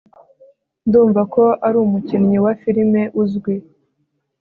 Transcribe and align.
ndumva 0.87 1.21
ko 1.33 1.43
ari 1.65 1.77
umukinnyi 1.85 2.35
w'amafirime 2.37 3.01
uzwi 3.21 3.55